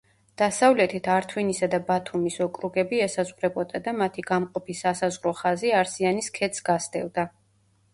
დასავლეთით 0.41 1.09
ართვინისა 1.15 1.69
და 1.73 1.81
ბათუმის 1.91 2.39
ოკრუგები 2.47 3.03
ესაზღვრებოდა 3.09 3.85
და 3.91 3.97
მათი 4.03 4.27
გამყოფი 4.33 4.81
სასაზღვრო 4.83 5.39
ხაზი 5.45 5.79
არსიანის 5.85 6.37
ქედს 6.41 6.71
გასდევდა. 6.75 7.33